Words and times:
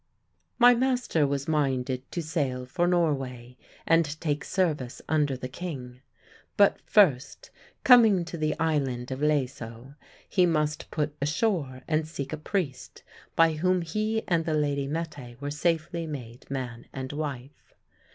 My 0.57 0.73
master 0.73 1.27
was 1.27 1.47
minded 1.47 2.11
to 2.11 2.23
sail 2.23 2.65
for 2.65 2.87
Norway 2.87 3.55
and 3.85 4.19
take 4.19 4.43
service 4.43 4.99
under 5.07 5.37
the 5.37 5.47
king. 5.47 6.01
But 6.57 6.79
first, 6.87 7.51
coming 7.83 8.25
to 8.25 8.35
the 8.35 8.57
island 8.57 9.11
of 9.11 9.21
Laeso, 9.21 9.93
he 10.27 10.47
must 10.47 10.89
put 10.89 11.15
ashore 11.21 11.83
and 11.87 12.07
seek 12.07 12.33
a 12.33 12.37
priest, 12.37 13.03
by 13.35 13.53
whom 13.53 13.83
he 13.83 14.23
and 14.27 14.43
the 14.43 14.55
lady 14.55 14.87
Mette 14.87 15.37
were 15.39 15.51
safely 15.51 16.07
made 16.07 16.49
man 16.49 16.87
and 16.91 17.13
wife. 17.13 17.75